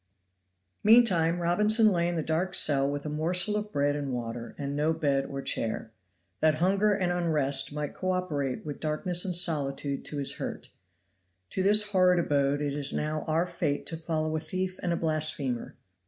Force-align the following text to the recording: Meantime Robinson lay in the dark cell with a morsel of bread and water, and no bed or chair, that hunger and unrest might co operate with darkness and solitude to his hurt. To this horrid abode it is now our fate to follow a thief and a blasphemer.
Meantime 0.83 1.39
Robinson 1.39 1.91
lay 1.91 2.07
in 2.07 2.15
the 2.15 2.23
dark 2.23 2.55
cell 2.55 2.89
with 2.89 3.05
a 3.05 3.07
morsel 3.09 3.55
of 3.55 3.71
bread 3.71 3.95
and 3.95 4.11
water, 4.11 4.55
and 4.57 4.75
no 4.75 4.93
bed 4.93 5.27
or 5.27 5.43
chair, 5.43 5.91
that 6.39 6.55
hunger 6.55 6.95
and 6.95 7.11
unrest 7.11 7.71
might 7.71 7.93
co 7.93 8.09
operate 8.09 8.65
with 8.65 8.79
darkness 8.79 9.23
and 9.25 9.35
solitude 9.35 10.03
to 10.03 10.17
his 10.17 10.37
hurt. 10.37 10.71
To 11.51 11.61
this 11.61 11.91
horrid 11.91 12.17
abode 12.17 12.61
it 12.63 12.73
is 12.73 12.91
now 12.91 13.23
our 13.27 13.45
fate 13.45 13.85
to 13.85 13.97
follow 13.97 14.35
a 14.35 14.39
thief 14.39 14.79
and 14.81 14.91
a 14.91 14.97
blasphemer. 14.97 15.75